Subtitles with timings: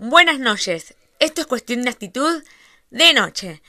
[0.00, 0.94] Buenas noches.
[1.18, 2.44] Esto es cuestión de actitud
[2.90, 3.60] de noche.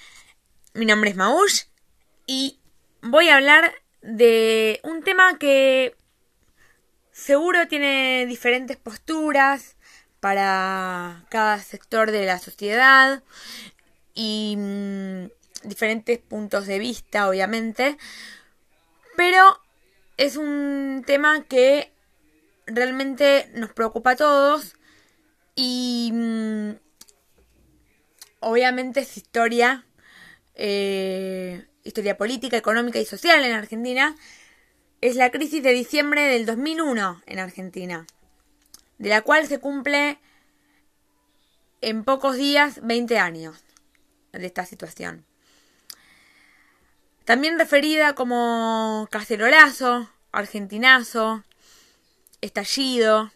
[0.76, 1.64] Mi nombre es Maush
[2.28, 2.60] y
[3.02, 5.96] voy a hablar de un tema que
[7.12, 9.76] seguro tiene diferentes posturas
[10.20, 13.24] para cada sector de la sociedad
[14.14, 15.30] y mm,
[15.64, 17.98] diferentes puntos de vista, obviamente,
[19.18, 19.60] pero
[20.18, 21.92] es un tema que
[22.68, 24.76] realmente nos preocupa a todos
[25.62, 26.72] y mm,
[28.40, 29.86] obviamente es historia,
[30.56, 34.16] eh, historia política, económica y social en Argentina,
[35.02, 38.08] es la crisis de diciembre del 2001 en Argentina,
[39.00, 40.20] de la cual se cumple
[41.82, 43.62] en pocos días 20 años
[44.32, 45.26] de esta situación.
[47.26, 51.44] También referida como cacerolazo, argentinazo,
[52.40, 53.30] estallido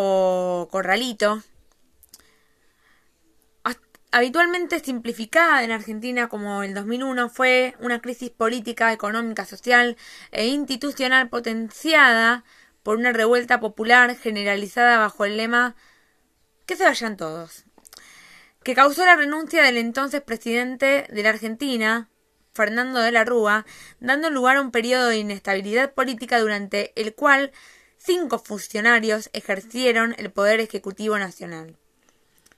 [0.00, 1.42] o corralito.
[4.10, 9.98] Habitualmente simplificada en Argentina como el 2001 fue una crisis política, económica, social
[10.30, 12.42] e institucional potenciada
[12.82, 15.76] por una revuelta popular generalizada bajo el lema
[16.64, 17.66] que se vayan todos,
[18.62, 22.08] que causó la renuncia del entonces presidente de la Argentina,
[22.54, 23.66] Fernando de la Rúa,
[24.00, 27.52] dando lugar a un periodo de inestabilidad política durante el cual
[27.98, 31.76] cinco funcionarios ejercieron el poder ejecutivo nacional.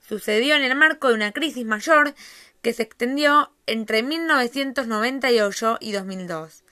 [0.07, 2.15] Sucedió en el marco de una crisis mayor
[2.63, 6.63] que se extendió entre 1998 y 2002,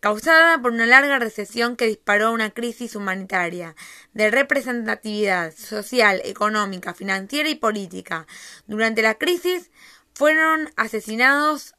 [0.00, 3.74] causada por una larga recesión que disparó una crisis humanitaria,
[4.12, 8.26] de representatividad social, económica, financiera y política.
[8.66, 9.70] Durante la crisis
[10.14, 11.74] fueron asesinados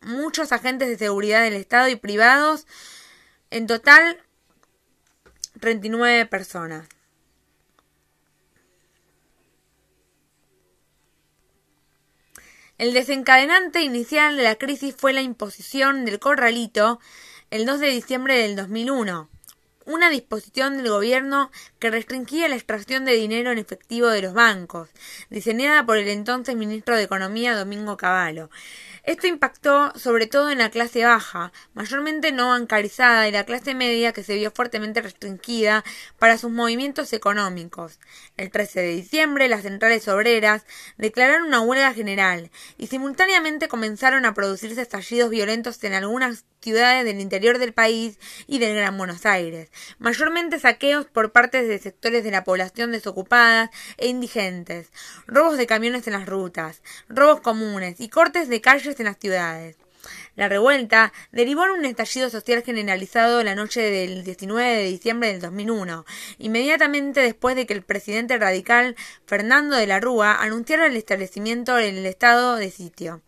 [0.00, 2.66] muchos agentes de seguridad del Estado y privados,
[3.50, 4.20] en total
[5.60, 6.88] 39 personas.
[12.76, 16.98] El desencadenante inicial de la crisis fue la imposición del corralito
[17.50, 19.30] el 2 de diciembre del 2001,
[19.86, 24.88] una disposición del gobierno que restringía la extracción de dinero en efectivo de los bancos,
[25.30, 28.50] diseñada por el entonces ministro de Economía Domingo Cavallo.
[29.04, 34.14] Esto impactó sobre todo en la clase baja, mayormente no bancarizada, y la clase media
[34.14, 35.84] que se vio fuertemente restringida
[36.18, 37.98] para sus movimientos económicos.
[38.38, 40.64] El 13 de diciembre, las centrales obreras
[40.96, 47.20] declararon una huelga general y simultáneamente comenzaron a producirse estallidos violentos en algunas ciudades del
[47.20, 52.30] interior del país y del Gran Buenos Aires, mayormente saqueos por parte de sectores de
[52.30, 54.90] la población desocupada e indigentes,
[55.26, 59.76] robos de camiones en las rutas, robos comunes y cortes de calles en las ciudades.
[60.36, 65.40] La revuelta derivó en un estallido social generalizado la noche del 19 de diciembre del
[65.40, 66.04] 2001,
[66.38, 71.96] inmediatamente después de que el presidente radical Fernando de la Rúa anunciara el establecimiento en
[71.96, 73.22] el estado de sitio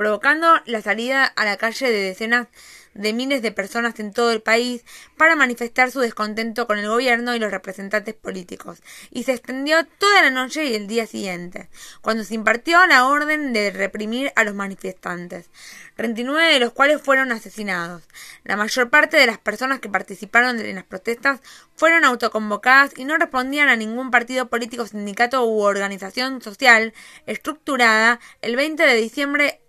[0.00, 2.48] provocando la salida a la calle de decenas
[2.94, 4.82] de miles de personas en todo el país
[5.18, 8.78] para manifestar su descontento con el gobierno y los representantes políticos,
[9.10, 11.68] y se extendió toda la noche y el día siguiente,
[12.00, 15.50] cuando se impartió la orden de reprimir a los manifestantes,
[15.96, 18.02] 39 de los cuales fueron asesinados.
[18.42, 21.40] La mayor parte de las personas que participaron en las protestas
[21.76, 26.94] fueron autoconvocadas y no respondían a ningún partido político, sindicato u organización social
[27.26, 29.60] estructurada el 20 de diciembre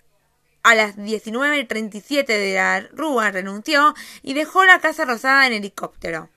[0.63, 6.29] a las 19.37 de la Rúa renunció y dejó la Casa Rosada en helicóptero.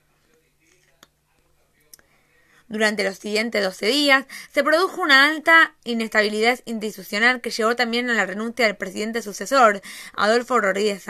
[2.67, 8.15] Durante los siguientes 12 días se produjo una alta inestabilidad institucional que llevó también a
[8.15, 9.81] la renuncia del presidente sucesor,
[10.15, 11.05] Adolfo Rodríguez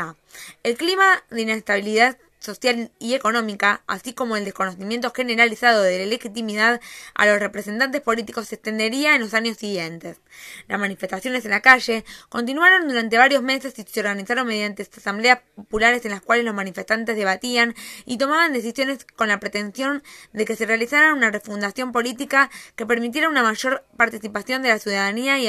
[0.64, 6.80] El clima de inestabilidad social y económica, así como el desconocimiento generalizado de la legitimidad
[7.14, 10.22] a los representantes políticos se extendería en los años siguientes.
[10.68, 16.06] Las manifestaciones en la calle continuaron durante varios meses y se organizaron mediante asambleas populares
[16.06, 17.76] en las cuales los manifestantes debatían
[18.06, 23.30] y tomaban decisiones con la pretensión de que se realizara una refundación política que permitiera
[23.30, 25.48] una mayor participación de la ciudadanía y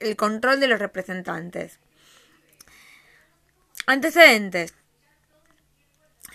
[0.00, 1.78] el control de los representantes.
[3.86, 4.74] Antecedentes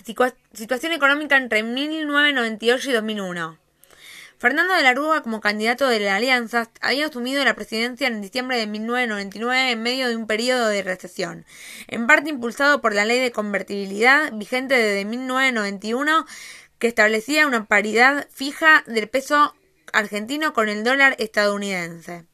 [0.03, 3.63] situación económica entre 1998 y 2001.
[4.37, 8.57] Fernando de la Rúa, como candidato de la Alianza, había asumido la presidencia en diciembre
[8.57, 11.45] de 1999 en medio de un periodo de recesión,
[11.87, 16.25] en parte impulsado por la ley de convertibilidad vigente desde 1991
[16.77, 19.55] que establecía una paridad fija del peso
[19.93, 22.25] argentino con el dólar estadounidense.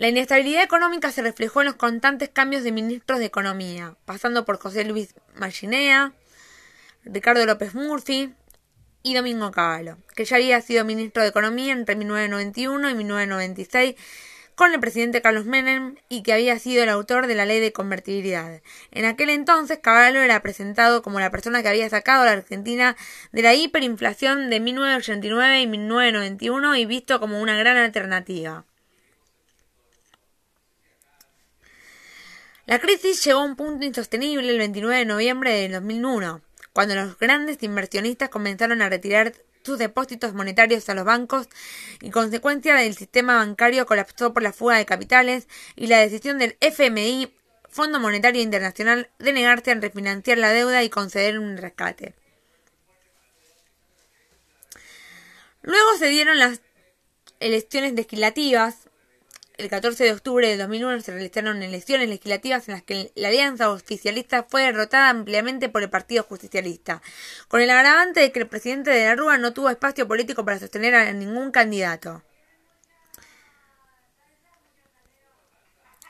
[0.00, 4.58] La inestabilidad económica se reflejó en los constantes cambios de ministros de Economía, pasando por
[4.58, 6.14] José Luis Marginea,
[7.04, 8.32] Ricardo López Murphy
[9.02, 13.94] y Domingo Cavallo, que ya había sido ministro de Economía entre 1991 y 1996
[14.54, 17.74] con el presidente Carlos Menem y que había sido el autor de la ley de
[17.74, 18.62] convertibilidad.
[18.92, 22.96] En aquel entonces, Cavallo era presentado como la persona que había sacado a la Argentina
[23.32, 28.64] de la hiperinflación de 1989 y 1991 y visto como una gran alternativa.
[32.70, 36.40] La crisis llegó a un punto insostenible el 29 de noviembre de 2001,
[36.72, 39.34] cuando los grandes inversionistas comenzaron a retirar
[39.64, 41.48] sus depósitos monetarios a los bancos
[42.00, 46.56] y consecuencia del sistema bancario colapsó por la fuga de capitales y la decisión del
[46.60, 47.34] FMI,
[47.68, 52.14] Fondo Monetario Internacional, de negarse a refinanciar la deuda y conceder un rescate.
[55.62, 56.60] Luego se dieron las
[57.40, 58.89] elecciones legislativas
[59.60, 63.70] el 14 de octubre de 2001 se realizaron elecciones legislativas en las que la alianza
[63.70, 67.02] oficialista fue derrotada ampliamente por el Partido Justicialista,
[67.46, 70.58] con el agravante de que el presidente de la Rúa no tuvo espacio político para
[70.58, 72.22] sostener a ningún candidato.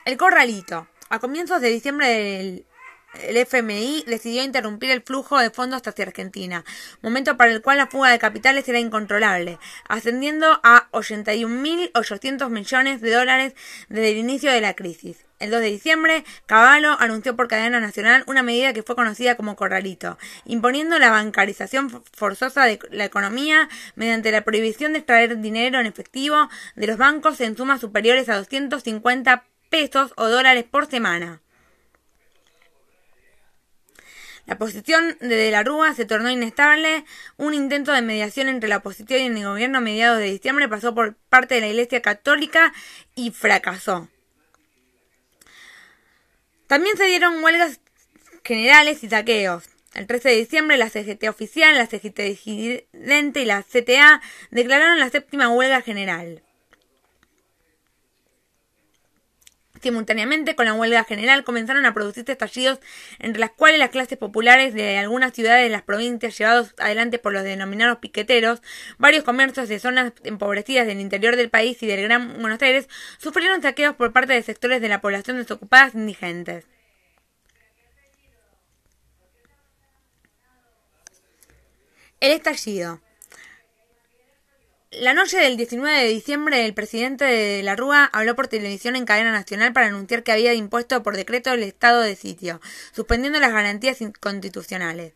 [0.05, 0.87] El Corralito.
[1.09, 2.65] A comienzos de diciembre del
[3.13, 6.63] el FMI decidió interrumpir el flujo de fondos hacia Argentina,
[7.01, 13.11] momento para el cual la fuga de capitales era incontrolable, ascendiendo a 81.800 millones de
[13.11, 13.55] dólares
[13.89, 15.25] desde el inicio de la crisis.
[15.39, 19.55] El 2 de diciembre, Caballo anunció por cadena nacional una medida que fue conocida como
[19.55, 25.87] corralito, imponiendo la bancarización forzosa de la economía mediante la prohibición de extraer dinero en
[25.87, 31.41] efectivo de los bancos en sumas superiores a 250 pesos o dólares por semana.
[34.45, 37.05] La posición de la Rúa se tornó inestable.
[37.37, 40.93] Un intento de mediación entre la oposición y el gobierno a mediados de diciembre pasó
[40.95, 42.73] por parte de la Iglesia Católica
[43.15, 44.09] y fracasó.
[46.67, 47.79] También se dieron huelgas
[48.43, 49.69] generales y saqueos.
[49.93, 55.09] El 13 de diciembre, la CGT oficial, la CGT disidente y la CTA declararon la
[55.09, 56.41] séptima huelga general.
[59.81, 62.79] Simultáneamente con la huelga general comenzaron a producirse estallidos
[63.19, 67.33] entre las cuales las clases populares de algunas ciudades de las provincias llevados adelante por
[67.33, 68.61] los denominados piqueteros,
[68.99, 72.87] varios comercios de zonas empobrecidas del interior del país y del Gran Buenos Aires
[73.17, 76.65] sufrieron saqueos por parte de sectores de la población desocupadas indigentes.
[82.19, 83.01] El estallido.
[84.91, 89.05] La noche del 19 de diciembre, el presidente de la Rúa habló por televisión en
[89.05, 92.59] cadena nacional para anunciar que había impuesto por decreto el estado de sitio,
[92.91, 95.13] suspendiendo las garantías constitucionales.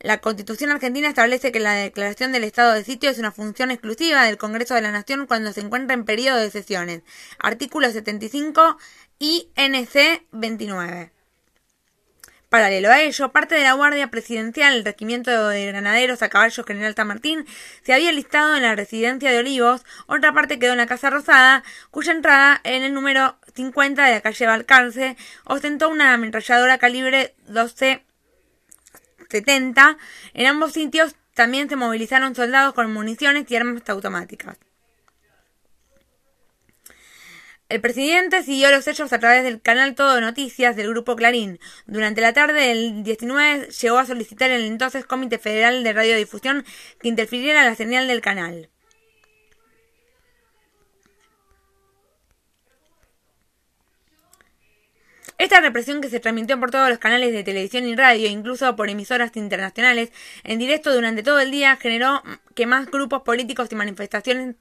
[0.00, 4.24] La Constitución argentina establece que la declaración del estado de sitio es una función exclusiva
[4.24, 7.02] del Congreso de la Nación cuando se encuentra en periodo de sesiones.
[7.38, 8.76] Artículo 75
[9.20, 11.15] y NC 29.
[12.56, 16.94] Paralelo a ello, parte de la Guardia Presidencial, el Regimiento de Granaderos a Caballo General
[16.94, 17.44] San Martín,
[17.82, 21.62] se había listado en la residencia de Olivos, otra parte quedó en la Casa Rosada,
[21.90, 29.98] cuya entrada en el número 50 de la calle Balcarce ostentó una ametralladora calibre 12-70.
[30.32, 34.56] En ambos sitios también se movilizaron soldados con municiones y armas automáticas.
[37.68, 41.58] El presidente siguió los hechos a través del canal Todo Noticias del Grupo Clarín.
[41.86, 46.64] Durante la tarde del 19 llegó a solicitar el entonces Comité Federal de Radiodifusión
[47.00, 48.70] que interfiriera la señal del canal.
[55.38, 58.88] Esta represión que se transmitió por todos los canales de televisión y radio, incluso por
[58.88, 60.12] emisoras internacionales,
[60.44, 62.22] en directo durante todo el día, generó
[62.54, 64.54] que más grupos políticos y manifestaciones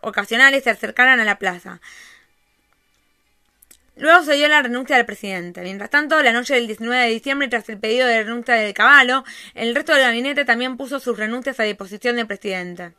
[0.00, 1.80] ocasionales se acercaran a la plaza.
[3.96, 5.62] Luego se dio la renuncia del presidente.
[5.62, 9.24] Mientras tanto, la noche del 19 de diciembre, tras el pedido de renuncia del Caballo,
[9.54, 12.94] el resto del gabinete también puso sus renuncias a disposición del presidente.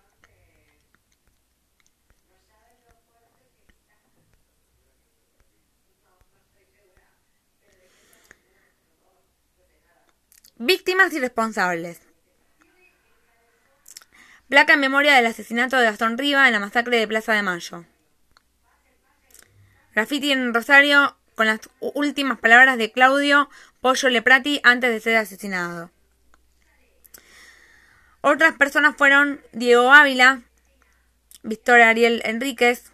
[10.59, 12.01] Víctimas y responsables.
[14.49, 17.85] Placa en memoria del asesinato de Gastón Riva en la masacre de Plaza de Mayo.
[19.97, 23.49] Graffiti en Rosario con las últimas palabras de Claudio
[23.81, 25.89] Pollo Leprati antes de ser asesinado.
[28.21, 30.43] Otras personas fueron Diego Ávila,
[31.41, 32.91] Víctor Ariel Enríquez,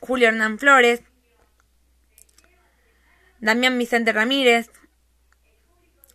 [0.00, 1.00] Julio Hernán Flores,
[3.40, 4.70] Damián Vicente Ramírez,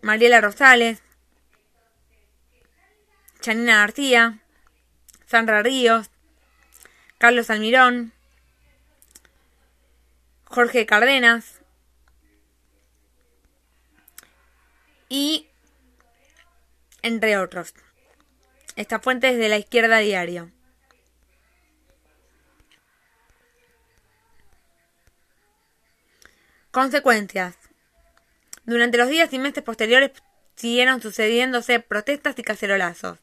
[0.03, 1.01] Mariela Rosales,
[3.39, 4.41] Chanina García,
[5.25, 6.11] Sandra Ríos,
[7.17, 8.13] Carlos Almirón,
[10.51, 11.61] Jorge Cárdenas
[15.07, 15.47] y
[17.01, 17.73] entre otros.
[18.75, 20.51] Esta fuente es de la izquierda diario.
[26.71, 27.55] Consecuencias.
[28.65, 30.11] Durante los días y meses posteriores
[30.55, 33.19] siguieron sucediéndose protestas y cacerolazos.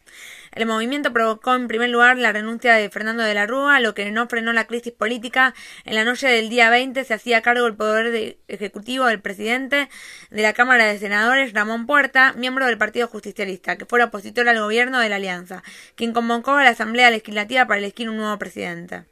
[0.59, 4.11] El movimiento provocó en primer lugar la renuncia de Fernando de la Rúa, lo que
[4.11, 5.55] no frenó la crisis política.
[5.85, 9.89] En la noche del día 20 se hacía cargo el poder ejecutivo del presidente
[10.31, 14.59] de la Cámara de Senadores, Ramón Puerta, miembro del Partido Justicialista, que fue opositor al
[14.59, 15.63] gobierno de la Alianza,
[15.95, 19.05] quien convocó a la Asamblea Legislativa para elegir un nuevo presidente.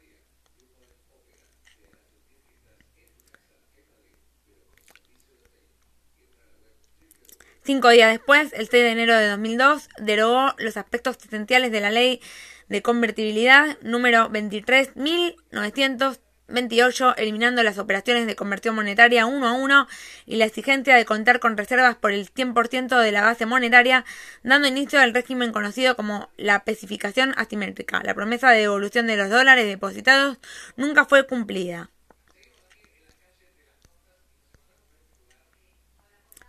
[7.67, 11.91] Cinco días después, el 6 de enero de 2002, derogó los aspectos esenciales de la
[11.91, 12.21] ley
[12.69, 19.89] de convertibilidad número 23.928, eliminando las operaciones de conversión monetaria uno a uno
[20.25, 24.05] y la exigencia de contar con reservas por el 100% de la base monetaria,
[24.43, 28.01] dando inicio al régimen conocido como la especificación asimétrica.
[28.01, 30.37] La promesa de devolución de los dólares depositados
[30.77, 31.89] nunca fue cumplida.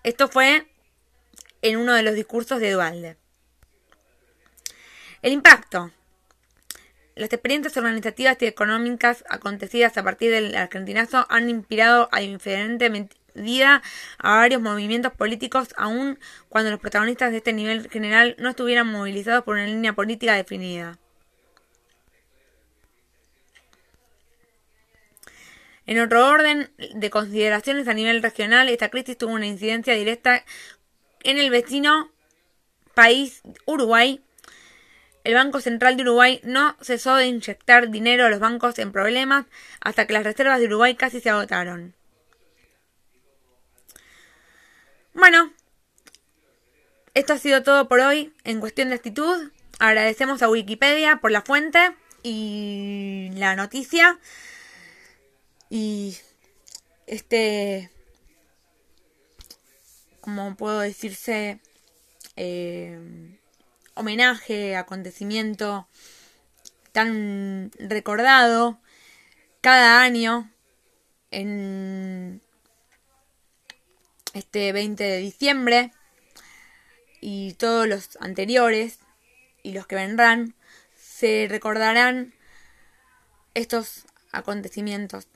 [0.05, 0.69] Esto fue
[1.63, 3.17] en uno de los discursos de Dualde.
[5.23, 5.91] El impacto.
[7.17, 13.83] Las experiencias organizativas y económicas acontecidas a partir del argentinazo han inspirado a diferente medida
[14.19, 19.43] a varios movimientos políticos, aun cuando los protagonistas de este nivel general no estuvieran movilizados
[19.43, 20.99] por una línea política definida.
[25.87, 30.45] En otro orden de consideraciones a nivel regional, esta crisis tuvo una incidencia directa
[31.25, 32.11] en el vecino
[32.95, 34.23] país Uruguay,
[35.25, 39.47] el Banco Central de Uruguay no cesó de inyectar dinero a los bancos en problemas
[39.81, 41.95] hasta que las reservas de Uruguay casi se agotaron.
[45.13, 45.53] Bueno,
[47.15, 49.51] esto ha sido todo por hoy en cuestión de actitud.
[49.81, 54.19] Agradecemos a Wikipedia por la fuente y la noticia.
[55.69, 56.17] Y
[57.07, 57.91] este
[60.29, 61.59] como puedo decirse,
[62.37, 63.01] eh,
[63.95, 65.89] homenaje, acontecimiento
[66.93, 68.79] tan recordado
[69.63, 70.53] cada año
[71.31, 72.43] en
[74.35, 75.93] este 20 de diciembre
[77.23, 78.99] y todos los anteriores
[79.63, 80.55] y los que vendrán
[80.95, 82.35] se recordarán
[83.55, 85.27] estos acontecimientos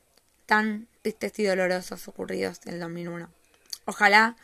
[0.44, 3.30] tan tristes y dolorosos ocurridos en el 2001.
[3.87, 4.37] Ojalá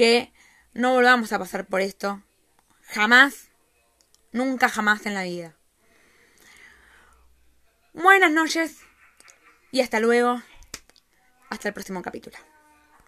[0.00, 0.32] que
[0.72, 2.22] no volvamos a pasar por esto.
[2.84, 3.50] Jamás,
[4.32, 5.54] nunca jamás en la vida.
[7.92, 8.78] Buenas noches
[9.70, 10.40] y hasta luego.
[11.50, 12.38] Hasta el próximo capítulo.